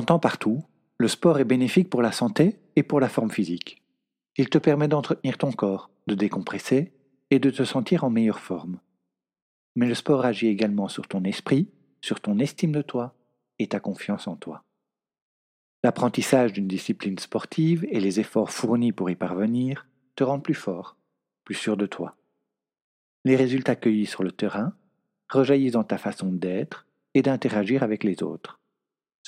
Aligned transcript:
L'entend 0.00 0.18
partout, 0.18 0.64
le 0.96 1.08
sport 1.08 1.40
est 1.40 1.44
bénéfique 1.44 1.90
pour 1.90 2.00
la 2.00 2.10
santé 2.10 2.58
et 2.74 2.82
pour 2.82 3.00
la 3.00 3.10
forme 3.10 3.30
physique. 3.30 3.82
Il 4.38 4.48
te 4.48 4.56
permet 4.56 4.88
d'entretenir 4.88 5.36
ton 5.36 5.52
corps, 5.52 5.90
de 6.06 6.14
décompresser 6.14 6.94
et 7.30 7.38
de 7.38 7.50
te 7.50 7.64
sentir 7.64 8.02
en 8.02 8.08
meilleure 8.08 8.40
forme. 8.40 8.80
Mais 9.76 9.86
le 9.86 9.94
sport 9.94 10.24
agit 10.24 10.46
également 10.46 10.88
sur 10.88 11.06
ton 11.06 11.22
esprit, 11.24 11.68
sur 12.00 12.18
ton 12.18 12.38
estime 12.38 12.72
de 12.72 12.80
toi 12.80 13.14
et 13.58 13.66
ta 13.66 13.78
confiance 13.78 14.26
en 14.26 14.36
toi. 14.36 14.64
L'apprentissage 15.84 16.54
d'une 16.54 16.66
discipline 16.66 17.18
sportive 17.18 17.86
et 17.90 18.00
les 18.00 18.20
efforts 18.20 18.52
fournis 18.52 18.92
pour 18.92 19.10
y 19.10 19.16
parvenir 19.16 19.86
te 20.16 20.24
rendent 20.24 20.42
plus 20.42 20.54
fort, 20.54 20.96
plus 21.44 21.56
sûr 21.56 21.76
de 21.76 21.84
toi. 21.84 22.16
Les 23.26 23.36
résultats 23.36 23.76
cueillis 23.76 24.06
sur 24.06 24.22
le 24.22 24.32
terrain 24.32 24.72
rejaillissent 25.28 25.72
dans 25.72 25.84
ta 25.84 25.98
façon 25.98 26.32
d'être 26.32 26.86
et 27.12 27.20
d'interagir 27.20 27.82
avec 27.82 28.02
les 28.02 28.22
autres. 28.22 28.59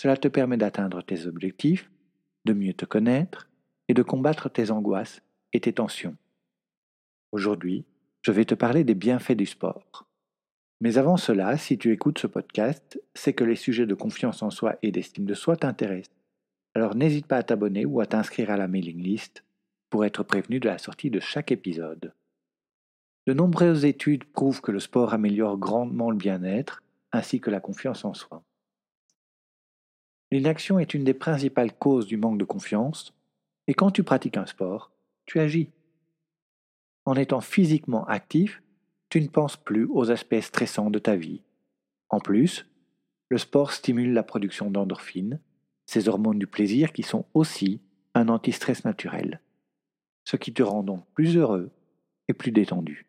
Cela 0.02 0.16
te 0.16 0.26
permet 0.26 0.56
d'atteindre 0.56 1.00
tes 1.00 1.28
objectifs, 1.28 1.88
de 2.44 2.52
mieux 2.52 2.74
te 2.74 2.84
connaître 2.84 3.48
et 3.86 3.94
de 3.94 4.02
combattre 4.02 4.50
tes 4.50 4.72
angoisses 4.72 5.22
et 5.52 5.60
tes 5.60 5.72
tensions. 5.72 6.16
Aujourd'hui, 7.30 7.84
je 8.22 8.32
vais 8.32 8.44
te 8.44 8.56
parler 8.56 8.82
des 8.82 8.96
bienfaits 8.96 9.36
du 9.36 9.46
sport. 9.46 10.08
Mais 10.80 10.98
avant 10.98 11.16
cela, 11.16 11.56
si 11.56 11.78
tu 11.78 11.92
écoutes 11.92 12.18
ce 12.18 12.26
podcast, 12.26 13.00
c'est 13.14 13.32
que 13.32 13.44
les 13.44 13.54
sujets 13.54 13.86
de 13.86 13.94
confiance 13.94 14.42
en 14.42 14.50
soi 14.50 14.76
et 14.82 14.90
d'estime 14.90 15.24
de 15.24 15.34
soi 15.34 15.56
t'intéressent. 15.56 16.16
Alors 16.74 16.96
n'hésite 16.96 17.28
pas 17.28 17.36
à 17.36 17.44
t'abonner 17.44 17.86
ou 17.86 18.00
à 18.00 18.06
t'inscrire 18.06 18.50
à 18.50 18.56
la 18.56 18.66
mailing 18.66 19.00
list 19.00 19.44
pour 19.88 20.04
être 20.04 20.24
prévenu 20.24 20.58
de 20.58 20.68
la 20.68 20.78
sortie 20.78 21.10
de 21.10 21.20
chaque 21.20 21.52
épisode. 21.52 22.12
De 23.28 23.34
nombreuses 23.34 23.84
études 23.84 24.24
prouvent 24.24 24.62
que 24.62 24.72
le 24.72 24.80
sport 24.80 25.14
améliore 25.14 25.58
grandement 25.58 26.10
le 26.10 26.16
bien-être 26.16 26.82
ainsi 27.12 27.40
que 27.40 27.50
la 27.50 27.60
confiance 27.60 28.04
en 28.04 28.14
soi. 28.14 28.42
L'inaction 30.32 30.78
est 30.78 30.94
une 30.94 31.04
des 31.04 31.12
principales 31.12 31.74
causes 31.74 32.06
du 32.06 32.16
manque 32.16 32.38
de 32.38 32.44
confiance, 32.46 33.12
et 33.66 33.74
quand 33.74 33.90
tu 33.90 34.02
pratiques 34.02 34.38
un 34.38 34.46
sport, 34.46 34.90
tu 35.26 35.38
agis. 35.38 35.68
En 37.04 37.16
étant 37.16 37.42
physiquement 37.42 38.06
actif, 38.06 38.62
tu 39.10 39.20
ne 39.20 39.28
penses 39.28 39.58
plus 39.58 39.86
aux 39.90 40.10
aspects 40.10 40.40
stressants 40.40 40.88
de 40.88 40.98
ta 40.98 41.16
vie. 41.16 41.42
En 42.08 42.18
plus, 42.18 42.66
le 43.28 43.36
sport 43.36 43.72
stimule 43.72 44.14
la 44.14 44.22
production 44.22 44.70
d'endorphines, 44.70 45.38
ces 45.84 46.08
hormones 46.08 46.38
du 46.38 46.46
plaisir 46.46 46.94
qui 46.94 47.02
sont 47.02 47.26
aussi 47.34 47.82
un 48.14 48.30
antistress 48.30 48.86
naturel, 48.86 49.42
ce 50.24 50.38
qui 50.38 50.54
te 50.54 50.62
rend 50.62 50.82
donc 50.82 51.04
plus 51.12 51.36
heureux 51.36 51.70
et 52.28 52.32
plus 52.32 52.52
détendu. 52.52 53.04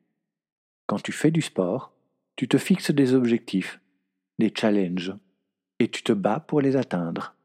Quand 0.88 1.02
tu 1.02 1.14
fais 1.14 1.32
du 1.32 1.42
sport, 1.42 1.94
tu 2.36 2.50
te 2.50 2.58
fixes 2.58 2.92
des 2.92 3.14
objectifs, 3.14 3.80
des 4.40 4.52
challenges, 4.54 5.14
et 5.84 5.90
tu 5.90 6.02
te 6.02 6.14
bats 6.14 6.40
pour 6.40 6.62
les 6.62 6.78
atteindre. 6.78 7.36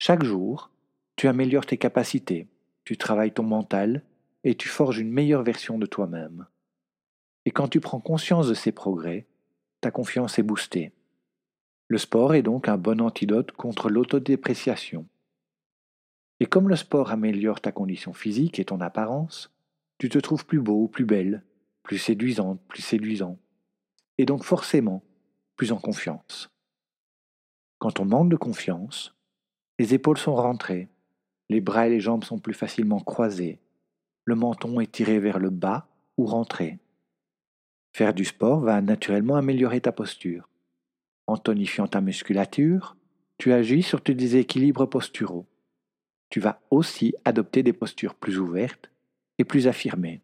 Chaque 0.00 0.24
jour, 0.24 0.72
tu 1.14 1.28
améliores 1.28 1.66
tes 1.66 1.76
capacités, 1.76 2.48
tu 2.84 2.96
travailles 2.96 3.32
ton 3.32 3.44
mental 3.44 4.02
et 4.42 4.56
tu 4.56 4.68
forges 4.68 4.98
une 4.98 5.12
meilleure 5.12 5.44
version 5.44 5.78
de 5.78 5.86
toi-même. 5.86 6.46
Et 7.44 7.52
quand 7.52 7.68
tu 7.68 7.78
prends 7.78 8.00
conscience 8.00 8.48
de 8.48 8.54
ces 8.54 8.72
progrès, 8.72 9.28
ta 9.80 9.92
confiance 9.92 10.36
est 10.36 10.42
boostée. 10.42 10.90
Le 11.86 11.98
sport 11.98 12.34
est 12.34 12.42
donc 12.42 12.66
un 12.66 12.76
bon 12.76 13.00
antidote 13.00 13.52
contre 13.52 13.88
l'autodépréciation. 13.88 15.06
Et 16.40 16.46
comme 16.46 16.68
le 16.68 16.74
sport 16.74 17.12
améliore 17.12 17.60
ta 17.60 17.70
condition 17.70 18.12
physique 18.12 18.58
et 18.58 18.64
ton 18.64 18.80
apparence, 18.80 19.54
tu 19.98 20.08
te 20.08 20.18
trouves 20.18 20.44
plus 20.44 20.60
beau 20.60 20.88
plus 20.88 21.04
belle, 21.04 21.44
plus 21.84 21.98
séduisante, 21.98 22.60
plus 22.66 22.82
séduisant, 22.82 23.38
et 24.18 24.26
donc 24.26 24.42
forcément 24.42 25.04
plus 25.54 25.70
en 25.70 25.78
confiance. 25.78 26.50
Quand 27.84 28.00
on 28.00 28.06
manque 28.06 28.30
de 28.30 28.36
confiance, 28.36 29.14
les 29.78 29.92
épaules 29.92 30.16
sont 30.16 30.34
rentrées, 30.34 30.88
les 31.50 31.60
bras 31.60 31.86
et 31.86 31.90
les 31.90 32.00
jambes 32.00 32.24
sont 32.24 32.38
plus 32.38 32.54
facilement 32.54 32.98
croisés, 32.98 33.60
le 34.24 34.34
menton 34.34 34.80
est 34.80 34.90
tiré 34.90 35.18
vers 35.18 35.38
le 35.38 35.50
bas 35.50 35.86
ou 36.16 36.24
rentré. 36.24 36.78
Faire 37.92 38.14
du 38.14 38.24
sport 38.24 38.60
va 38.60 38.80
naturellement 38.80 39.36
améliorer 39.36 39.82
ta 39.82 39.92
posture. 39.92 40.48
En 41.26 41.36
tonifiant 41.36 41.86
ta 41.86 42.00
musculature, 42.00 42.96
tu 43.36 43.52
agis 43.52 43.82
sur 43.82 44.02
tes 44.02 44.14
déséquilibres 44.14 44.88
posturaux. 44.88 45.44
Tu 46.30 46.40
vas 46.40 46.62
aussi 46.70 47.14
adopter 47.26 47.62
des 47.62 47.74
postures 47.74 48.14
plus 48.14 48.38
ouvertes 48.38 48.90
et 49.36 49.44
plus 49.44 49.68
affirmées. 49.68 50.22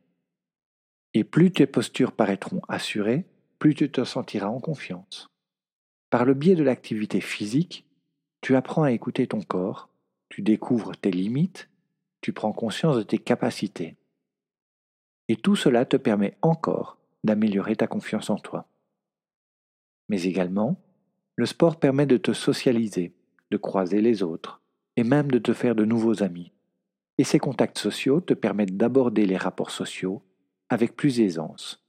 Et 1.12 1.24
plus 1.24 1.52
tes 1.52 1.66
postures 1.66 2.12
paraîtront 2.12 2.62
assurées, 2.68 3.26
plus 3.58 3.74
tu 3.74 3.92
te 3.92 4.02
sentiras 4.04 4.48
en 4.48 4.60
confiance. 4.60 5.29
Par 6.10 6.24
le 6.24 6.34
biais 6.34 6.56
de 6.56 6.64
l'activité 6.64 7.20
physique, 7.20 7.86
tu 8.40 8.56
apprends 8.56 8.82
à 8.82 8.92
écouter 8.92 9.28
ton 9.28 9.42
corps, 9.42 9.88
tu 10.28 10.42
découvres 10.42 10.96
tes 10.96 11.10
limites, 11.10 11.70
tu 12.20 12.32
prends 12.32 12.52
conscience 12.52 12.96
de 12.96 13.02
tes 13.02 13.18
capacités. 13.18 13.96
Et 15.28 15.36
tout 15.36 15.56
cela 15.56 15.84
te 15.84 15.96
permet 15.96 16.36
encore 16.42 16.98
d'améliorer 17.22 17.76
ta 17.76 17.86
confiance 17.86 18.28
en 18.30 18.36
toi. 18.36 18.66
Mais 20.08 20.24
également, 20.24 20.76
le 21.36 21.46
sport 21.46 21.78
permet 21.78 22.06
de 22.06 22.16
te 22.16 22.32
socialiser, 22.32 23.14
de 23.52 23.56
croiser 23.56 24.00
les 24.00 24.24
autres, 24.24 24.60
et 24.96 25.04
même 25.04 25.30
de 25.30 25.38
te 25.38 25.52
faire 25.52 25.76
de 25.76 25.84
nouveaux 25.84 26.22
amis. 26.22 26.52
Et 27.18 27.24
ces 27.24 27.38
contacts 27.38 27.78
sociaux 27.78 28.20
te 28.20 28.34
permettent 28.34 28.76
d'aborder 28.76 29.26
les 29.26 29.36
rapports 29.36 29.70
sociaux 29.70 30.22
avec 30.68 30.96
plus 30.96 31.20
aisance. 31.20 31.84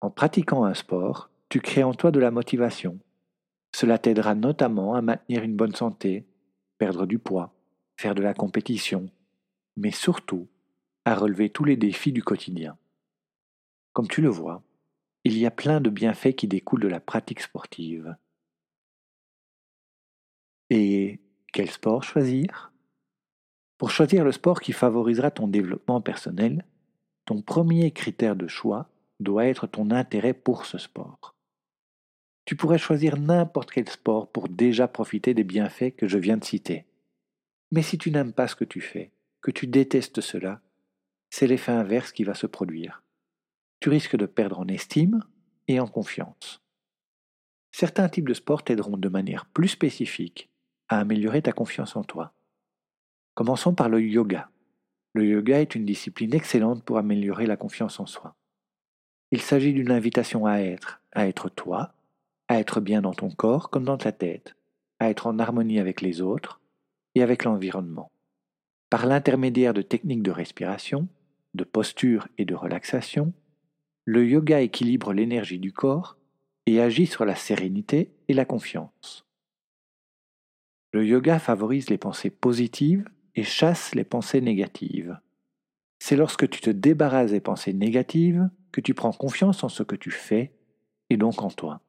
En 0.00 0.10
pratiquant 0.10 0.64
un 0.64 0.74
sport, 0.74 1.30
tu 1.48 1.60
crées 1.60 1.84
en 1.84 1.94
toi 1.94 2.10
de 2.10 2.20
la 2.20 2.30
motivation. 2.30 2.98
Cela 3.78 3.96
t'aidera 3.96 4.34
notamment 4.34 4.96
à 4.96 5.02
maintenir 5.02 5.44
une 5.44 5.54
bonne 5.54 5.76
santé, 5.76 6.26
perdre 6.78 7.06
du 7.06 7.20
poids, 7.20 7.54
faire 7.96 8.16
de 8.16 8.22
la 8.22 8.34
compétition, 8.34 9.08
mais 9.76 9.92
surtout 9.92 10.48
à 11.04 11.14
relever 11.14 11.48
tous 11.48 11.62
les 11.62 11.76
défis 11.76 12.10
du 12.10 12.24
quotidien. 12.24 12.76
Comme 13.92 14.08
tu 14.08 14.20
le 14.20 14.30
vois, 14.30 14.64
il 15.22 15.38
y 15.38 15.46
a 15.46 15.52
plein 15.52 15.80
de 15.80 15.90
bienfaits 15.90 16.34
qui 16.34 16.48
découlent 16.48 16.82
de 16.82 16.88
la 16.88 16.98
pratique 16.98 17.38
sportive. 17.38 18.16
Et 20.70 21.20
quel 21.52 21.70
sport 21.70 22.02
choisir? 22.02 22.72
Pour 23.76 23.92
choisir 23.92 24.24
le 24.24 24.32
sport 24.32 24.60
qui 24.60 24.72
favorisera 24.72 25.30
ton 25.30 25.46
développement 25.46 26.00
personnel, 26.00 26.66
ton 27.26 27.42
premier 27.42 27.92
critère 27.92 28.34
de 28.34 28.48
choix 28.48 28.90
doit 29.20 29.46
être 29.46 29.68
ton 29.68 29.92
intérêt 29.92 30.34
pour 30.34 30.66
ce 30.66 30.78
sport. 30.78 31.37
Tu 32.48 32.56
pourrais 32.56 32.78
choisir 32.78 33.18
n'importe 33.18 33.70
quel 33.70 33.86
sport 33.90 34.32
pour 34.32 34.48
déjà 34.48 34.88
profiter 34.88 35.34
des 35.34 35.44
bienfaits 35.44 35.94
que 35.94 36.08
je 36.08 36.16
viens 36.16 36.38
de 36.38 36.44
citer. 36.44 36.86
Mais 37.72 37.82
si 37.82 37.98
tu 37.98 38.10
n'aimes 38.10 38.32
pas 38.32 38.48
ce 38.48 38.56
que 38.56 38.64
tu 38.64 38.80
fais, 38.80 39.12
que 39.42 39.50
tu 39.50 39.66
détestes 39.66 40.22
cela, 40.22 40.62
c'est 41.28 41.46
l'effet 41.46 41.72
inverse 41.72 42.10
qui 42.10 42.24
va 42.24 42.32
se 42.32 42.46
produire 42.46 43.02
tu 43.80 43.90
risques 43.90 44.16
de 44.16 44.26
perdre 44.26 44.58
en 44.58 44.68
estime 44.68 45.24
et 45.68 45.80
en 45.80 45.86
confiance. 45.86 46.62
Certains 47.70 48.08
types 48.08 48.28
de 48.28 48.34
sport 48.34 48.64
t'aideront 48.64 48.96
de 48.96 49.08
manière 49.08 49.46
plus 49.46 49.68
spécifique 49.68 50.50
à 50.88 50.98
améliorer 50.98 51.42
ta 51.42 51.52
confiance 51.52 51.96
en 51.96 52.02
toi. 52.02 52.32
Commençons 53.34 53.74
par 53.74 53.88
le 53.88 54.02
yoga. 54.02 54.50
Le 55.14 55.24
yoga 55.24 55.60
est 55.60 55.74
une 55.74 55.84
discipline 55.84 56.34
excellente 56.34 56.82
pour 56.84 56.98
améliorer 56.98 57.46
la 57.46 57.56
confiance 57.56 58.00
en 58.00 58.06
soi. 58.06 58.34
Il 59.30 59.42
s'agit 59.42 59.74
d'une 59.74 59.90
invitation 59.90 60.46
à 60.46 60.58
être, 60.58 61.00
à 61.12 61.28
être 61.28 61.50
toi, 61.50 61.94
à 62.48 62.58
être 62.58 62.80
bien 62.80 63.02
dans 63.02 63.14
ton 63.14 63.30
corps 63.30 63.70
comme 63.70 63.84
dans 63.84 63.98
ta 63.98 64.12
tête, 64.12 64.56
à 64.98 65.10
être 65.10 65.26
en 65.26 65.38
harmonie 65.38 65.78
avec 65.78 66.00
les 66.00 66.20
autres 66.20 66.60
et 67.14 67.22
avec 67.22 67.44
l'environnement. 67.44 68.10
Par 68.90 69.06
l'intermédiaire 69.06 69.74
de 69.74 69.82
techniques 69.82 70.22
de 70.22 70.30
respiration, 70.30 71.08
de 71.54 71.64
posture 71.64 72.28
et 72.38 72.44
de 72.44 72.54
relaxation, 72.54 73.32
le 74.04 74.26
yoga 74.26 74.60
équilibre 74.60 75.12
l'énergie 75.12 75.58
du 75.58 75.72
corps 75.72 76.16
et 76.66 76.80
agit 76.80 77.06
sur 77.06 77.24
la 77.24 77.34
sérénité 77.34 78.10
et 78.28 78.34
la 78.34 78.44
confiance. 78.44 79.26
Le 80.92 81.04
yoga 81.04 81.38
favorise 81.38 81.90
les 81.90 81.98
pensées 81.98 82.30
positives 82.30 83.06
et 83.34 83.44
chasse 83.44 83.94
les 83.94 84.04
pensées 84.04 84.40
négatives. 84.40 85.18
C'est 85.98 86.16
lorsque 86.16 86.48
tu 86.48 86.60
te 86.60 86.70
débarrasses 86.70 87.32
des 87.32 87.40
pensées 87.40 87.74
négatives 87.74 88.48
que 88.72 88.80
tu 88.80 88.94
prends 88.94 89.12
confiance 89.12 89.62
en 89.64 89.68
ce 89.68 89.82
que 89.82 89.96
tu 89.96 90.10
fais 90.10 90.52
et 91.10 91.16
donc 91.16 91.42
en 91.42 91.50
toi. 91.50 91.82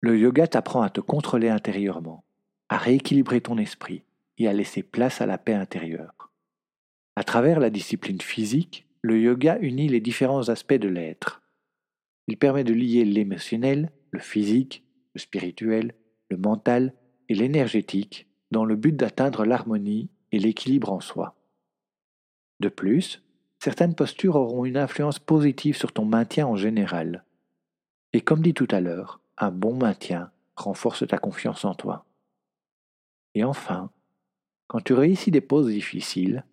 Le 0.00 0.16
yoga 0.16 0.46
t'apprend 0.46 0.82
à 0.82 0.90
te 0.90 1.00
contrôler 1.00 1.48
intérieurement, 1.48 2.24
à 2.68 2.78
rééquilibrer 2.78 3.40
ton 3.40 3.58
esprit 3.58 4.04
et 4.38 4.46
à 4.46 4.52
laisser 4.52 4.84
place 4.84 5.20
à 5.20 5.26
la 5.26 5.38
paix 5.38 5.54
intérieure. 5.54 6.30
À 7.16 7.24
travers 7.24 7.58
la 7.58 7.70
discipline 7.70 8.20
physique, 8.20 8.86
le 9.02 9.18
yoga 9.18 9.58
unit 9.60 9.88
les 9.88 10.00
différents 10.00 10.48
aspects 10.50 10.74
de 10.74 10.88
l'être. 10.88 11.42
Il 12.28 12.36
permet 12.36 12.62
de 12.62 12.72
lier 12.72 13.04
l'émotionnel, 13.04 13.90
le 14.12 14.20
physique, 14.20 14.84
le 15.14 15.20
spirituel, 15.20 15.94
le 16.30 16.36
mental 16.36 16.94
et 17.28 17.34
l'énergétique 17.34 18.28
dans 18.52 18.64
le 18.64 18.76
but 18.76 18.94
d'atteindre 18.94 19.44
l'harmonie 19.44 20.10
et 20.30 20.38
l'équilibre 20.38 20.92
en 20.92 21.00
soi. 21.00 21.34
De 22.60 22.68
plus, 22.68 23.22
certaines 23.58 23.94
postures 23.94 24.36
auront 24.36 24.64
une 24.64 24.76
influence 24.76 25.18
positive 25.18 25.76
sur 25.76 25.92
ton 25.92 26.04
maintien 26.04 26.46
en 26.46 26.56
général. 26.56 27.24
Et 28.12 28.20
comme 28.20 28.42
dit 28.42 28.54
tout 28.54 28.68
à 28.70 28.80
l'heure, 28.80 29.20
un 29.38 29.50
bon 29.50 29.74
maintien 29.74 30.30
renforce 30.56 31.06
ta 31.06 31.18
confiance 31.18 31.64
en 31.64 31.74
toi. 31.74 32.04
Et 33.34 33.44
enfin, 33.44 33.90
quand 34.66 34.80
tu 34.80 34.92
réussis 34.92 35.30
des 35.30 35.40
poses 35.40 35.68
difficiles, 35.68 36.44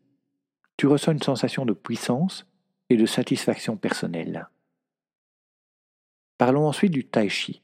tu 0.78 0.88
ressens 0.88 1.14
une 1.14 1.22
sensation 1.22 1.66
de 1.66 1.74
puissance 1.74 2.46
et 2.90 2.98
de 2.98 3.06
satisfaction 3.06 3.78
personnelle. 3.78 4.50
Parlons 6.38 6.68
ensuite 6.68 6.92
du 6.92 7.06
tai 7.06 7.30
chi. 7.30 7.62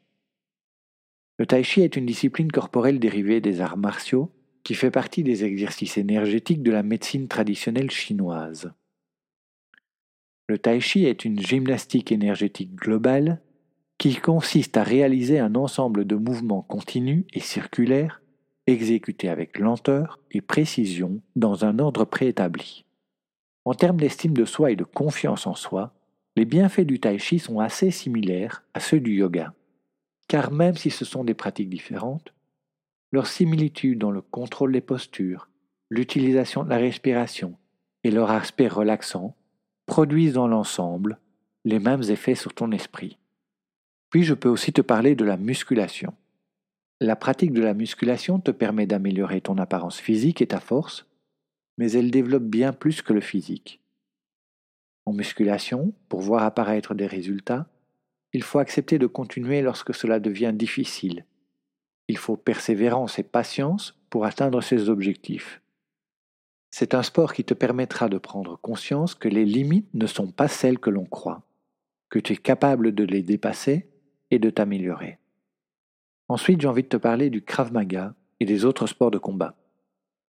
Le 1.37 1.45
tai 1.45 1.63
chi 1.63 1.81
est 1.81 1.95
une 1.95 2.05
discipline 2.05 2.51
corporelle 2.51 2.99
dérivée 2.99 3.41
des 3.41 3.61
arts 3.61 3.77
martiaux 3.77 4.31
qui 4.63 4.75
fait 4.75 4.91
partie 4.91 5.23
des 5.23 5.43
exercices 5.43 5.97
énergétiques 5.97 6.63
de 6.63 6.71
la 6.71 6.83
médecine 6.83 7.27
traditionnelle 7.27 7.91
chinoise. 7.91 8.71
Le 10.47 10.57
tai 10.57 10.79
chi 10.79 11.05
est 11.05 11.25
une 11.25 11.39
gymnastique 11.39 12.11
énergétique 12.11 12.75
globale 12.75 13.41
qui 14.01 14.15
consiste 14.15 14.77
à 14.77 14.83
réaliser 14.83 15.37
un 15.37 15.53
ensemble 15.53 16.05
de 16.05 16.15
mouvements 16.15 16.63
continus 16.63 17.23
et 17.33 17.39
circulaires 17.39 18.23
exécutés 18.65 19.29
avec 19.29 19.59
lenteur 19.59 20.19
et 20.31 20.41
précision 20.41 21.21
dans 21.35 21.65
un 21.65 21.77
ordre 21.77 22.03
préétabli. 22.05 22.83
En 23.63 23.75
termes 23.75 23.99
d'estime 23.99 24.33
de 24.33 24.43
soi 24.43 24.71
et 24.71 24.75
de 24.75 24.83
confiance 24.83 25.45
en 25.45 25.53
soi, 25.53 25.93
les 26.35 26.45
bienfaits 26.45 26.81
du 26.81 26.99
tai 26.99 27.19
chi 27.19 27.37
sont 27.37 27.59
assez 27.59 27.91
similaires 27.91 28.63
à 28.73 28.79
ceux 28.79 28.99
du 28.99 29.13
yoga, 29.13 29.53
car 30.27 30.49
même 30.49 30.77
si 30.77 30.89
ce 30.89 31.05
sont 31.05 31.23
des 31.23 31.35
pratiques 31.35 31.69
différentes, 31.69 32.33
leur 33.11 33.27
similitude 33.27 33.99
dans 33.99 34.09
le 34.09 34.21
contrôle 34.21 34.71
des 34.71 34.81
postures, 34.81 35.47
l'utilisation 35.91 36.63
de 36.63 36.69
la 36.69 36.77
respiration 36.77 37.55
et 38.03 38.09
leur 38.09 38.31
aspect 38.31 38.67
relaxant 38.67 39.35
produisent 39.85 40.33
dans 40.33 40.47
l'ensemble 40.47 41.19
les 41.65 41.77
mêmes 41.77 42.01
effets 42.09 42.33
sur 42.33 42.55
ton 42.55 42.71
esprit. 42.71 43.19
Puis 44.11 44.23
je 44.23 44.33
peux 44.33 44.49
aussi 44.49 44.73
te 44.73 44.81
parler 44.81 45.15
de 45.15 45.25
la 45.25 45.37
musculation. 45.37 46.13
La 46.99 47.15
pratique 47.15 47.53
de 47.53 47.61
la 47.61 47.73
musculation 47.73 48.39
te 48.39 48.51
permet 48.51 48.85
d'améliorer 48.85 49.41
ton 49.41 49.57
apparence 49.57 49.99
physique 49.99 50.41
et 50.41 50.47
ta 50.47 50.59
force, 50.59 51.07
mais 51.77 51.93
elle 51.93 52.11
développe 52.11 52.43
bien 52.43 52.73
plus 52.73 53.01
que 53.01 53.13
le 53.13 53.21
physique. 53.21 53.81
En 55.05 55.13
musculation, 55.13 55.93
pour 56.09 56.19
voir 56.19 56.43
apparaître 56.43 56.93
des 56.93 57.07
résultats, 57.07 57.67
il 58.33 58.43
faut 58.43 58.59
accepter 58.59 58.99
de 58.99 59.07
continuer 59.07 59.61
lorsque 59.61 59.95
cela 59.95 60.19
devient 60.19 60.51
difficile. 60.53 61.25
Il 62.07 62.17
faut 62.17 62.35
persévérance 62.35 63.17
et 63.17 63.23
patience 63.23 63.97
pour 64.09 64.25
atteindre 64.25 64.61
ses 64.61 64.89
objectifs. 64.89 65.61
C'est 66.69 66.93
un 66.93 67.03
sport 67.03 67.33
qui 67.33 67.45
te 67.45 67.53
permettra 67.53 68.09
de 68.09 68.17
prendre 68.17 68.57
conscience 68.57 69.15
que 69.15 69.29
les 69.29 69.45
limites 69.45 69.93
ne 69.93 70.05
sont 70.05 70.31
pas 70.31 70.49
celles 70.49 70.79
que 70.79 70.89
l'on 70.89 71.05
croit, 71.05 71.43
que 72.09 72.19
tu 72.19 72.33
es 72.33 72.37
capable 72.37 72.93
de 72.93 73.05
les 73.05 73.23
dépasser 73.23 73.90
et 74.31 74.39
de 74.39 74.49
t'améliorer. 74.49 75.19
Ensuite, 76.27 76.61
j'ai 76.61 76.67
envie 76.67 76.83
de 76.83 76.87
te 76.87 76.97
parler 76.97 77.29
du 77.29 77.43
Krav 77.43 77.71
Maga 77.71 78.15
et 78.39 78.45
des 78.45 78.65
autres 78.65 78.87
sports 78.87 79.11
de 79.11 79.17
combat. 79.17 79.55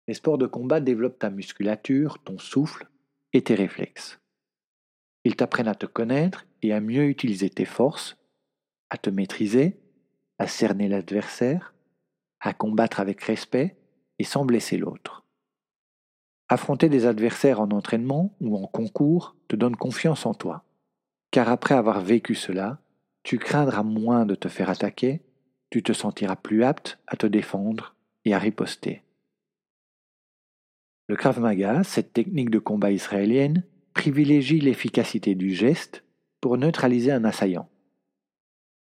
Les 0.08 0.14
sports 0.14 0.38
de 0.38 0.46
combat 0.46 0.80
développent 0.80 1.20
ta 1.20 1.30
musculature, 1.30 2.18
ton 2.18 2.38
souffle 2.38 2.88
et 3.32 3.42
tes 3.42 3.54
réflexes. 3.54 4.20
Ils 5.24 5.36
t'apprennent 5.36 5.68
à 5.68 5.76
te 5.76 5.86
connaître 5.86 6.44
et 6.62 6.72
à 6.72 6.80
mieux 6.80 7.04
utiliser 7.04 7.48
tes 7.48 7.64
forces, 7.64 8.18
à 8.90 8.98
te 8.98 9.10
maîtriser, 9.10 9.78
à 10.38 10.48
cerner 10.48 10.88
l'adversaire, 10.88 11.72
à 12.40 12.52
combattre 12.52 12.98
avec 12.98 13.22
respect 13.22 13.76
et 14.18 14.24
sans 14.24 14.44
blesser 14.44 14.76
l'autre. 14.76 15.24
Affronter 16.48 16.88
des 16.88 17.06
adversaires 17.06 17.60
en 17.60 17.70
entraînement 17.70 18.36
ou 18.40 18.56
en 18.56 18.66
concours 18.66 19.36
te 19.46 19.54
donne 19.54 19.76
confiance 19.76 20.26
en 20.26 20.34
toi, 20.34 20.64
car 21.30 21.48
après 21.48 21.74
avoir 21.74 22.00
vécu 22.00 22.34
cela, 22.34 22.80
tu 23.22 23.38
craindras 23.38 23.82
moins 23.82 24.26
de 24.26 24.34
te 24.34 24.48
faire 24.48 24.70
attaquer, 24.70 25.20
tu 25.70 25.82
te 25.82 25.92
sentiras 25.92 26.36
plus 26.36 26.64
apte 26.64 26.98
à 27.06 27.16
te 27.16 27.26
défendre 27.26 27.94
et 28.24 28.34
à 28.34 28.38
riposter. 28.38 29.02
Le 31.08 31.16
Krav 31.16 31.40
Maga, 31.40 31.82
cette 31.84 32.12
technique 32.12 32.50
de 32.50 32.58
combat 32.58 32.90
israélienne, 32.90 33.64
privilégie 33.94 34.60
l'efficacité 34.60 35.34
du 35.34 35.52
geste 35.54 36.04
pour 36.40 36.56
neutraliser 36.58 37.12
un 37.12 37.24
assaillant. 37.24 37.68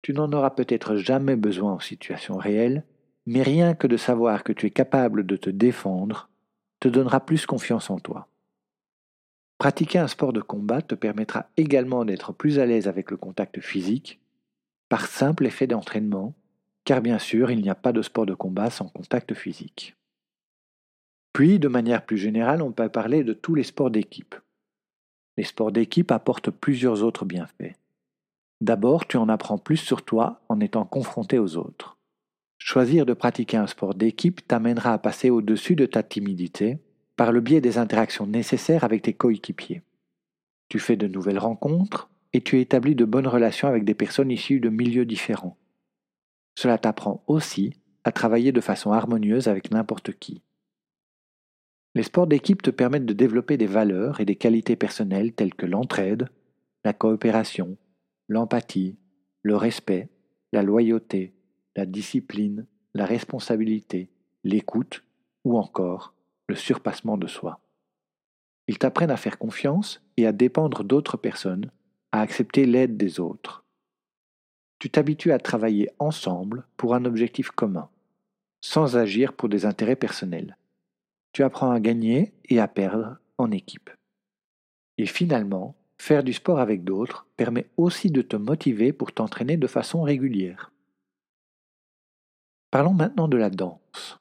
Tu 0.01 0.13
n'en 0.13 0.31
auras 0.31 0.51
peut-être 0.51 0.95
jamais 0.95 1.35
besoin 1.35 1.73
en 1.73 1.79
situation 1.79 2.37
réelle, 2.37 2.83
mais 3.25 3.41
rien 3.43 3.75
que 3.75 3.87
de 3.87 3.97
savoir 3.97 4.43
que 4.43 4.53
tu 4.53 4.67
es 4.67 4.71
capable 4.71 5.25
de 5.25 5.35
te 5.35 5.49
défendre 5.49 6.29
te 6.79 6.87
donnera 6.87 7.25
plus 7.25 7.45
confiance 7.45 7.89
en 7.89 7.99
toi. 7.99 8.27
Pratiquer 9.57 9.99
un 9.99 10.07
sport 10.07 10.33
de 10.33 10.41
combat 10.41 10.81
te 10.81 10.95
permettra 10.95 11.49
également 11.57 12.05
d'être 12.05 12.31
plus 12.31 12.59
à 12.59 12.65
l'aise 12.65 12.87
avec 12.87 13.09
le 13.09 13.17
contact 13.17 13.59
physique 13.59 14.21
par 14.89 15.07
simple 15.07 15.45
effet 15.45 15.67
d'entraînement, 15.67 16.33
car 16.83 17.01
bien 17.01 17.19
sûr 17.19 17.51
il 17.51 17.61
n'y 17.61 17.69
a 17.69 17.75
pas 17.75 17.91
de 17.91 18.01
sport 18.01 18.25
de 18.25 18.33
combat 18.33 18.69
sans 18.69 18.87
contact 18.87 19.33
physique. 19.33 19.95
Puis, 21.33 21.59
de 21.59 21.67
manière 21.67 22.05
plus 22.05 22.17
générale, 22.17 22.61
on 22.61 22.71
peut 22.71 22.89
parler 22.89 23.23
de 23.23 23.33
tous 23.33 23.53
les 23.53 23.63
sports 23.63 23.91
d'équipe. 23.91 24.35
Les 25.37 25.43
sports 25.43 25.71
d'équipe 25.71 26.11
apportent 26.11 26.49
plusieurs 26.49 27.03
autres 27.03 27.25
bienfaits. 27.25 27.75
D'abord, 28.59 29.05
tu 29.05 29.17
en 29.17 29.29
apprends 29.29 29.59
plus 29.59 29.77
sur 29.77 30.03
toi 30.03 30.41
en 30.49 30.59
étant 30.59 30.83
confronté 30.83 31.37
aux 31.37 31.57
autres. 31.57 31.97
Choisir 32.57 33.05
de 33.05 33.13
pratiquer 33.13 33.57
un 33.57 33.67
sport 33.67 33.93
d'équipe 33.93 34.45
t'amènera 34.47 34.93
à 34.93 34.97
passer 34.97 35.29
au-dessus 35.29 35.75
de 35.75 35.85
ta 35.85 36.01
timidité 36.01 36.79
par 37.15 37.31
le 37.31 37.39
biais 37.39 37.61
des 37.61 37.77
interactions 37.77 38.25
nécessaires 38.25 38.83
avec 38.83 39.03
tes 39.03 39.13
coéquipiers. 39.13 39.83
Tu 40.69 40.79
fais 40.79 40.95
de 40.95 41.07
nouvelles 41.07 41.39
rencontres, 41.39 42.09
et 42.37 42.41
tu 42.41 42.59
établis 42.61 42.93
de 42.93 43.03
bonnes 43.03 43.25
relations 43.25 43.67
avec 43.67 43.83
des 43.83 43.95
personnes 43.95 44.29
issues 44.29 44.59
de 44.59 44.69
milieux 44.69 45.07
différents. 45.07 45.57
Cela 46.53 46.77
t'apprend 46.77 47.23
aussi 47.25 47.73
à 48.03 48.11
travailler 48.11 48.51
de 48.51 48.61
façon 48.61 48.91
harmonieuse 48.91 49.47
avec 49.47 49.71
n'importe 49.71 50.11
qui. 50.19 50.43
Les 51.95 52.03
sports 52.03 52.27
d'équipe 52.27 52.61
te 52.61 52.69
permettent 52.69 53.07
de 53.07 53.13
développer 53.13 53.57
des 53.57 53.65
valeurs 53.65 54.19
et 54.19 54.25
des 54.25 54.35
qualités 54.35 54.75
personnelles 54.75 55.33
telles 55.33 55.55
que 55.55 55.65
l'entraide, 55.65 56.29
la 56.85 56.93
coopération, 56.93 57.75
l'empathie, 58.27 58.99
le 59.41 59.55
respect, 59.55 60.07
la 60.53 60.61
loyauté, 60.61 61.33
la 61.75 61.87
discipline, 61.87 62.67
la 62.93 63.07
responsabilité, 63.07 64.11
l'écoute 64.43 65.03
ou 65.43 65.57
encore 65.57 66.13
le 66.47 66.53
surpassement 66.53 67.17
de 67.17 67.25
soi. 67.25 67.61
Ils 68.67 68.77
t'apprennent 68.77 69.09
à 69.09 69.17
faire 69.17 69.39
confiance 69.39 70.05
et 70.17 70.27
à 70.27 70.31
dépendre 70.31 70.83
d'autres 70.83 71.17
personnes 71.17 71.71
à 72.11 72.21
accepter 72.21 72.65
l'aide 72.65 72.97
des 72.97 73.19
autres. 73.19 73.63
Tu 74.79 74.89
t'habitues 74.89 75.31
à 75.31 75.39
travailler 75.39 75.89
ensemble 75.99 76.65
pour 76.77 76.93
un 76.93 77.05
objectif 77.05 77.49
commun, 77.51 77.89
sans 78.61 78.95
agir 78.97 79.33
pour 79.33 79.49
des 79.49 79.65
intérêts 79.65 79.95
personnels. 79.95 80.57
Tu 81.33 81.43
apprends 81.43 81.71
à 81.71 81.79
gagner 81.79 82.33
et 82.45 82.59
à 82.59 82.67
perdre 82.67 83.17
en 83.37 83.51
équipe. 83.51 83.89
Et 84.97 85.05
finalement, 85.05 85.75
faire 85.97 86.23
du 86.23 86.33
sport 86.33 86.59
avec 86.59 86.83
d'autres 86.83 87.27
permet 87.37 87.69
aussi 87.77 88.11
de 88.11 88.21
te 88.21 88.35
motiver 88.35 88.93
pour 88.93 89.11
t'entraîner 89.11 89.57
de 89.57 89.67
façon 89.67 90.01
régulière. 90.01 90.71
Parlons 92.71 92.93
maintenant 92.93 93.27
de 93.27 93.37
la 93.37 93.49
danse. 93.49 94.19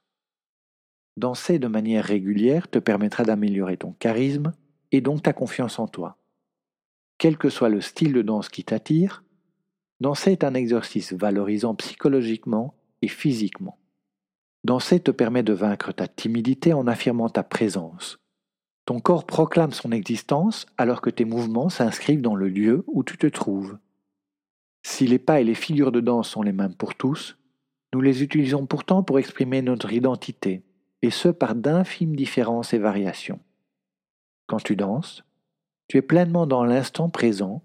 Danser 1.17 1.59
de 1.59 1.67
manière 1.67 2.05
régulière 2.05 2.69
te 2.69 2.79
permettra 2.79 3.25
d'améliorer 3.25 3.77
ton 3.77 3.93
charisme 3.93 4.53
et 4.93 5.01
donc 5.01 5.23
ta 5.23 5.33
confiance 5.33 5.79
en 5.79 5.89
toi. 5.89 6.19
Quel 7.19 7.39
que 7.39 7.49
soit 7.49 7.69
le 7.69 7.81
style 7.81 8.13
de 8.13 8.23
danse 8.23 8.49
qui 8.49 8.65
t'attire, 8.65 9.25
danser 10.01 10.33
est 10.33 10.45
un 10.45 10.55
exercice 10.55 11.13
valorisant 11.13 11.75
psychologiquement 11.75 12.75
et 13.03 13.09
physiquement. 13.09 13.79
Danser 14.65 15.01
te 15.01 15.11
permet 15.11 15.43
de 15.43 15.53
vaincre 15.53 15.93
ta 15.93 16.09
timidité 16.09 16.73
en 16.73 16.87
affirmant 16.87 17.29
ta 17.29 17.43
présence. 17.43 18.19
Ton 18.85 19.01
corps 19.01 19.25
proclame 19.25 19.73
son 19.73 19.93
existence 19.93 20.67
alors 20.77 21.01
que 21.01 21.11
tes 21.11 21.25
mouvements 21.25 21.69
s'inscrivent 21.69 22.21
dans 22.21 22.37
le 22.37 22.49
lieu 22.49 22.85
où 22.87 23.03
tu 23.03 23.17
te 23.17 23.27
trouves. 23.27 23.79
Si 24.83 25.07
les 25.07 25.19
pas 25.19 25.41
et 25.41 25.45
les 25.45 25.55
figures 25.55 25.93
de 25.93 26.01
danse 26.01 26.29
sont 26.29 26.43
les 26.43 26.53
mêmes 26.53 26.75
pour 26.75 26.95
tous, 26.95 27.37
nous 27.93 28.01
les 28.01 28.23
utilisons 28.23 28.67
pourtant 28.67 29.03
pour 29.03 29.19
exprimer 29.19 29.63
notre 29.63 29.93
identité, 29.93 30.63
et 31.03 31.11
ce 31.11 31.29
par 31.29 31.55
d'infimes 31.55 32.15
différences 32.15 32.75
et 32.75 32.79
variations. 32.79 33.41
Quand 34.47 34.59
tu 34.59 34.77
danses, 34.77 35.25
tu 35.89 35.99
es 35.99 36.03
pleinement 36.03 36.47
dans 36.47 36.65
l'instant 36.65 37.09
présent 37.09 37.63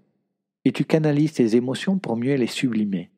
et 0.64 0.72
tu 0.72 0.84
canalises 0.84 1.34
tes 1.34 1.56
émotions 1.56 1.98
pour 1.98 2.16
mieux 2.16 2.34
les 2.34 2.46
sublimer. 2.46 3.10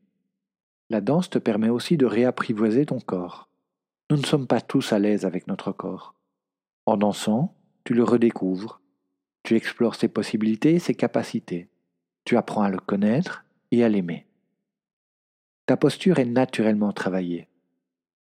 La 0.90 1.00
danse 1.00 1.30
te 1.30 1.38
permet 1.38 1.68
aussi 1.68 1.96
de 1.96 2.06
réapprivoiser 2.06 2.86
ton 2.86 3.00
corps. 3.00 3.48
Nous 4.10 4.16
ne 4.16 4.24
sommes 4.24 4.46
pas 4.46 4.60
tous 4.60 4.92
à 4.92 4.98
l'aise 4.98 5.24
avec 5.24 5.46
notre 5.46 5.72
corps. 5.72 6.14
En 6.86 6.96
dansant, 6.96 7.54
tu 7.84 7.94
le 7.94 8.04
redécouvres, 8.04 8.80
tu 9.42 9.56
explores 9.56 9.94
ses 9.94 10.08
possibilités 10.08 10.74
et 10.74 10.78
ses 10.78 10.94
capacités, 10.94 11.68
tu 12.24 12.36
apprends 12.36 12.62
à 12.62 12.70
le 12.70 12.78
connaître 12.78 13.44
et 13.70 13.84
à 13.84 13.88
l'aimer. 13.88 14.26
Ta 15.66 15.76
posture 15.76 16.18
est 16.18 16.26
naturellement 16.26 16.92
travaillée. 16.92 17.48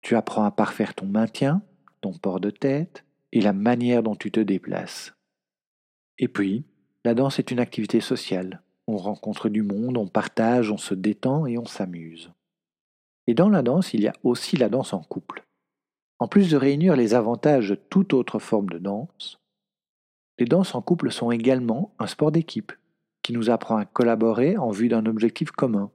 Tu 0.02 0.16
apprends 0.16 0.44
à 0.44 0.50
parfaire 0.50 0.94
ton 0.94 1.06
maintien, 1.06 1.62
ton 2.00 2.12
port 2.12 2.38
de 2.38 2.50
tête 2.50 3.04
et 3.32 3.40
la 3.40 3.52
manière 3.52 4.02
dont 4.02 4.14
tu 4.14 4.30
te 4.30 4.40
déplaces. 4.40 5.13
Et 6.18 6.28
puis, 6.28 6.64
la 7.04 7.14
danse 7.14 7.38
est 7.38 7.50
une 7.50 7.60
activité 7.60 8.00
sociale. 8.00 8.62
On 8.86 8.96
rencontre 8.96 9.48
du 9.48 9.62
monde, 9.62 9.96
on 9.96 10.06
partage, 10.06 10.70
on 10.70 10.78
se 10.78 10.94
détend 10.94 11.46
et 11.46 11.58
on 11.58 11.66
s'amuse. 11.66 12.30
Et 13.26 13.34
dans 13.34 13.48
la 13.48 13.62
danse, 13.62 13.94
il 13.94 14.02
y 14.02 14.08
a 14.08 14.14
aussi 14.22 14.56
la 14.56 14.68
danse 14.68 14.92
en 14.92 15.02
couple. 15.02 15.44
En 16.18 16.28
plus 16.28 16.50
de 16.50 16.56
réunir 16.56 16.96
les 16.96 17.14
avantages 17.14 17.70
de 17.70 17.74
toute 17.74 18.14
autre 18.14 18.38
forme 18.38 18.68
de 18.68 18.78
danse, 18.78 19.40
les 20.38 20.46
danses 20.46 20.74
en 20.74 20.82
couple 20.82 21.10
sont 21.10 21.30
également 21.30 21.94
un 21.98 22.06
sport 22.06 22.32
d'équipe 22.32 22.72
qui 23.22 23.32
nous 23.32 23.50
apprend 23.50 23.76
à 23.76 23.84
collaborer 23.84 24.56
en 24.56 24.70
vue 24.70 24.88
d'un 24.88 25.06
objectif 25.06 25.50
commun. 25.50 25.90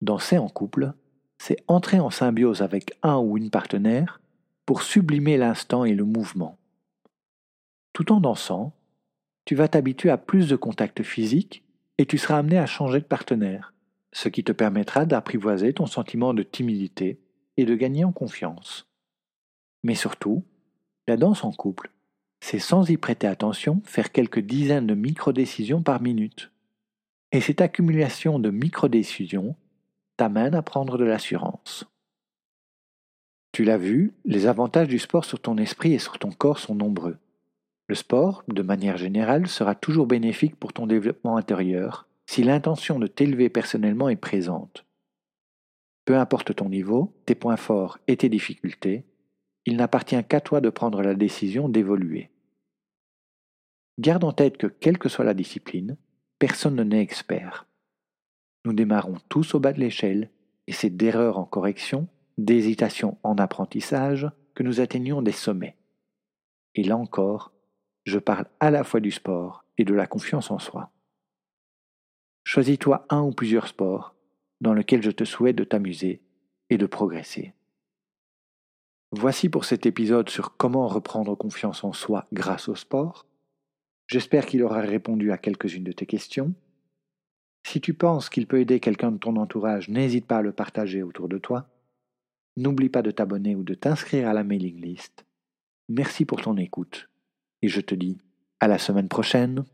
Danser 0.00 0.38
en 0.38 0.48
couple, 0.48 0.92
c'est 1.38 1.62
entrer 1.66 2.00
en 2.00 2.10
symbiose 2.10 2.62
avec 2.62 2.98
un 3.02 3.18
ou 3.18 3.36
une 3.36 3.50
partenaire 3.50 4.20
pour 4.64 4.82
sublimer 4.82 5.36
l'instant 5.36 5.84
et 5.84 5.94
le 5.94 6.04
mouvement. 6.04 6.56
Tout 7.92 8.12
en 8.12 8.20
dansant, 8.20 8.72
tu 9.48 9.54
vas 9.54 9.66
t'habituer 9.66 10.10
à 10.10 10.18
plus 10.18 10.46
de 10.46 10.56
contacts 10.56 11.02
physiques 11.02 11.64
et 11.96 12.04
tu 12.04 12.18
seras 12.18 12.36
amené 12.36 12.58
à 12.58 12.66
changer 12.66 13.00
de 13.00 13.06
partenaire, 13.06 13.72
ce 14.12 14.28
qui 14.28 14.44
te 14.44 14.52
permettra 14.52 15.06
d'apprivoiser 15.06 15.72
ton 15.72 15.86
sentiment 15.86 16.34
de 16.34 16.42
timidité 16.42 17.18
et 17.56 17.64
de 17.64 17.74
gagner 17.74 18.04
en 18.04 18.12
confiance. 18.12 18.86
Mais 19.82 19.94
surtout, 19.94 20.44
la 21.06 21.16
danse 21.16 21.44
en 21.44 21.52
couple, 21.52 21.90
c'est 22.40 22.58
sans 22.58 22.90
y 22.90 22.98
prêter 22.98 23.26
attention 23.26 23.80
faire 23.86 24.12
quelques 24.12 24.40
dizaines 24.40 24.86
de 24.86 24.94
micro-décisions 24.94 25.80
par 25.82 26.02
minute. 26.02 26.52
Et 27.32 27.40
cette 27.40 27.62
accumulation 27.62 28.38
de 28.38 28.50
micro-décisions 28.50 29.56
t'amène 30.18 30.54
à 30.54 30.60
prendre 30.60 30.98
de 30.98 31.04
l'assurance. 31.04 31.86
Tu 33.52 33.64
l'as 33.64 33.78
vu, 33.78 34.12
les 34.26 34.44
avantages 34.44 34.88
du 34.88 34.98
sport 34.98 35.24
sur 35.24 35.40
ton 35.40 35.56
esprit 35.56 35.94
et 35.94 35.98
sur 35.98 36.18
ton 36.18 36.32
corps 36.32 36.58
sont 36.58 36.74
nombreux. 36.74 37.16
Le 37.88 37.94
sport, 37.94 38.44
de 38.48 38.62
manière 38.62 38.98
générale, 38.98 39.48
sera 39.48 39.74
toujours 39.74 40.06
bénéfique 40.06 40.56
pour 40.56 40.74
ton 40.74 40.86
développement 40.86 41.36
intérieur 41.36 42.06
si 42.26 42.42
l'intention 42.42 42.98
de 42.98 43.06
t'élever 43.06 43.48
personnellement 43.48 44.10
est 44.10 44.16
présente. 44.16 44.84
Peu 46.04 46.18
importe 46.18 46.54
ton 46.54 46.68
niveau, 46.68 47.14
tes 47.24 47.34
points 47.34 47.56
forts 47.56 47.98
et 48.06 48.18
tes 48.18 48.28
difficultés, 48.28 49.06
il 49.64 49.76
n'appartient 49.76 50.22
qu'à 50.24 50.40
toi 50.40 50.60
de 50.60 50.68
prendre 50.68 51.02
la 51.02 51.14
décision 51.14 51.70
d'évoluer. 51.70 52.30
Garde 53.98 54.24
en 54.24 54.32
tête 54.32 54.58
que 54.58 54.66
quelle 54.66 54.98
que 54.98 55.08
soit 55.08 55.24
la 55.24 55.34
discipline, 55.34 55.96
personne 56.38 56.76
ne 56.76 56.84
n'est 56.84 57.00
expert. 57.00 57.66
Nous 58.66 58.74
démarrons 58.74 59.16
tous 59.30 59.54
au 59.54 59.60
bas 59.60 59.72
de 59.72 59.80
l'échelle, 59.80 60.30
et 60.66 60.72
c'est 60.72 60.90
d'erreur 60.90 61.38
en 61.38 61.44
correction, 61.44 62.06
d'hésitation 62.36 63.16
en 63.22 63.36
apprentissage 63.38 64.30
que 64.54 64.62
nous 64.62 64.80
atteignons 64.80 65.22
des 65.22 65.32
sommets. 65.32 65.76
Et 66.74 66.84
là 66.84 66.96
encore, 66.96 67.52
je 68.04 68.18
parle 68.18 68.46
à 68.60 68.70
la 68.70 68.84
fois 68.84 69.00
du 69.00 69.10
sport 69.10 69.64
et 69.76 69.84
de 69.84 69.94
la 69.94 70.06
confiance 70.06 70.50
en 70.50 70.58
soi. 70.58 70.90
Choisis-toi 72.44 73.06
un 73.10 73.22
ou 73.22 73.32
plusieurs 73.32 73.68
sports 73.68 74.14
dans 74.60 74.72
lesquels 74.72 75.02
je 75.02 75.10
te 75.10 75.24
souhaite 75.24 75.56
de 75.56 75.64
t'amuser 75.64 76.22
et 76.70 76.78
de 76.78 76.86
progresser. 76.86 77.54
Voici 79.12 79.48
pour 79.48 79.64
cet 79.64 79.86
épisode 79.86 80.28
sur 80.28 80.56
comment 80.56 80.86
reprendre 80.86 81.34
confiance 81.34 81.84
en 81.84 81.92
soi 81.92 82.26
grâce 82.32 82.68
au 82.68 82.74
sport. 82.74 83.26
J'espère 84.06 84.46
qu'il 84.46 84.62
aura 84.62 84.80
répondu 84.80 85.32
à 85.32 85.38
quelques-unes 85.38 85.84
de 85.84 85.92
tes 85.92 86.06
questions. 86.06 86.54
Si 87.66 87.80
tu 87.80 87.94
penses 87.94 88.28
qu'il 88.28 88.46
peut 88.46 88.60
aider 88.60 88.80
quelqu'un 88.80 89.12
de 89.12 89.18
ton 89.18 89.36
entourage, 89.36 89.88
n'hésite 89.88 90.26
pas 90.26 90.38
à 90.38 90.42
le 90.42 90.52
partager 90.52 91.02
autour 91.02 91.28
de 91.28 91.38
toi. 91.38 91.68
N'oublie 92.56 92.88
pas 92.88 93.02
de 93.02 93.10
t'abonner 93.10 93.54
ou 93.54 93.62
de 93.62 93.74
t'inscrire 93.74 94.28
à 94.28 94.32
la 94.32 94.44
mailing 94.44 94.80
list. 94.80 95.24
Merci 95.88 96.24
pour 96.24 96.40
ton 96.40 96.56
écoute 96.56 97.08
et 97.62 97.68
je 97.68 97.80
te 97.80 97.94
dis 97.94 98.18
à 98.60 98.68
la 98.68 98.78
semaine 98.78 99.08
prochaine. 99.08 99.64